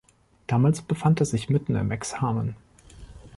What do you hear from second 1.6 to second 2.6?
im Examen.